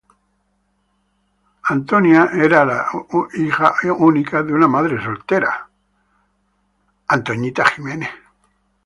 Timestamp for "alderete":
7.53-8.09